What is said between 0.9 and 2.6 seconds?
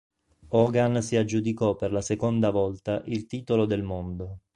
si aggiudicò per la seconda